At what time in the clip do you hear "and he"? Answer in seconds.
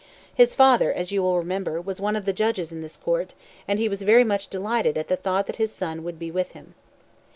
3.67-3.87